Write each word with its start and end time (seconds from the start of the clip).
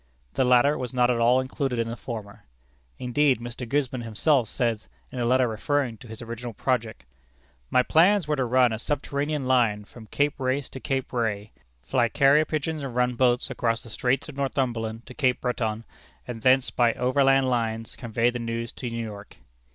The 0.33 0.43
latter 0.43 0.79
was 0.79 0.95
not 0.95 1.11
at 1.11 1.19
all 1.19 1.39
included 1.39 1.77
in 1.77 1.87
the 1.87 1.95
former. 1.95 2.43
Indeed, 2.97 3.39
Mr. 3.39 3.69
Gisborne 3.69 4.01
himself 4.01 4.49
says, 4.49 4.89
in 5.11 5.19
a 5.19 5.25
letter 5.25 5.47
referring 5.47 5.97
to 5.99 6.07
his 6.07 6.23
original 6.23 6.53
project: 6.53 7.05
"My 7.69 7.83
plans 7.83 8.27
were 8.27 8.35
to 8.35 8.45
run 8.45 8.73
a 8.73 8.79
subterranean 8.79 9.45
line 9.47 9.85
from 9.85 10.07
Cape 10.07 10.39
Race 10.39 10.69
to 10.69 10.79
Cape 10.79 11.13
Ray, 11.13 11.51
fly 11.83 12.09
carrier 12.09 12.45
pigeons 12.45 12.81
and 12.81 12.95
run 12.95 13.13
boats 13.13 13.51
across 13.51 13.83
the 13.83 13.91
Straits 13.91 14.27
of 14.27 14.35
Northumberland 14.35 15.05
to 15.05 15.13
Cape 15.13 15.39
Breton, 15.39 15.83
and 16.27 16.41
thence 16.41 16.71
by 16.71 16.93
overland 16.95 17.47
lines 17.47 17.95
convey 17.95 18.31
the 18.31 18.39
news 18.39 18.71
to 18.71 18.89
New 18.89 19.05
York." 19.05 19.37